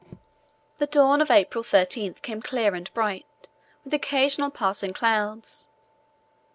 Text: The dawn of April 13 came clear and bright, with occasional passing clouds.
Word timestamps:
The 0.79 0.87
dawn 0.87 1.21
of 1.21 1.29
April 1.29 1.63
13 1.63 2.15
came 2.23 2.41
clear 2.41 2.73
and 2.73 2.91
bright, 2.95 3.27
with 3.83 3.93
occasional 3.93 4.49
passing 4.49 4.93
clouds. 4.93 5.67